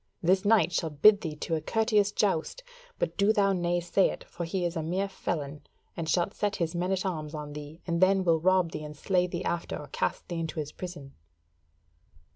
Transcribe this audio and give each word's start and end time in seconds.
This 0.23 0.43
knight 0.45 0.71
shalt 0.73 1.03
bid 1.03 1.21
thee 1.21 1.35
to 1.35 1.53
a 1.53 1.61
courteous 1.61 2.11
joust; 2.11 2.63
but 2.97 3.17
do 3.17 3.31
thou 3.31 3.53
nay 3.53 3.79
say 3.79 4.09
it, 4.09 4.23
for 4.23 4.45
he 4.45 4.65
is 4.65 4.75
a 4.75 4.81
mere 4.81 5.07
felon, 5.07 5.61
and 5.95 6.09
shalt 6.09 6.33
set 6.33 6.55
his 6.55 6.73
men 6.73 6.91
at 6.91 7.05
arms 7.05 7.35
on 7.35 7.53
thee, 7.53 7.81
and 7.85 8.01
then 8.01 8.23
will 8.23 8.39
rob 8.39 8.71
thee 8.71 8.83
and 8.83 8.97
slay 8.97 9.27
thee 9.27 9.43
after, 9.45 9.77
or 9.77 9.89
cast 9.89 10.27
thee 10.27 10.39
into 10.39 10.59
his 10.59 10.71
prison." 10.71 11.13